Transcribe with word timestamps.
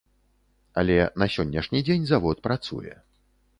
Але 0.81 0.95
на 1.23 1.27
сённяшні 1.35 1.83
дзень 1.91 2.09
завод 2.15 2.43
працуе. 2.51 2.99